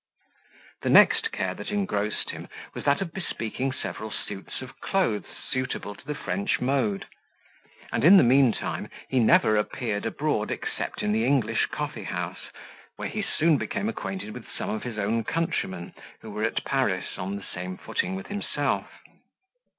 The 0.81 0.89
next 0.89 1.31
care 1.31 1.53
that 1.53 1.69
engrossed 1.69 2.31
him 2.31 2.47
was 2.73 2.85
that 2.85 3.01
of 3.01 3.13
bespeaking 3.13 3.71
several 3.71 4.09
suits 4.09 4.59
of 4.63 4.79
clothes 4.81 5.27
suitable 5.51 5.93
to 5.93 6.03
the 6.03 6.15
French 6.15 6.59
mode; 6.59 7.05
and, 7.91 8.03
in 8.03 8.17
the 8.17 8.23
mean 8.23 8.51
time, 8.51 8.89
he 9.09 9.19
never 9.19 9.55
appeared 9.57 10.07
abroad, 10.07 10.49
except 10.49 11.03
in 11.03 11.11
the 11.11 11.23
English 11.23 11.67
coffee 11.67 12.05
house, 12.05 12.47
where 12.95 13.09
he 13.09 13.21
soon 13.21 13.59
became 13.59 13.89
acquainted 13.89 14.33
with 14.33 14.47
some 14.49 14.71
of 14.71 14.81
his 14.81 14.97
own 14.97 15.23
countrymen, 15.23 15.93
who 16.21 16.31
were 16.31 16.45
at 16.45 16.63
Paris 16.65 17.19
on 17.19 17.35
the 17.35 17.45
same 17.53 17.77
footing 17.77 18.15
with 18.15 18.25
himself. 18.25 18.89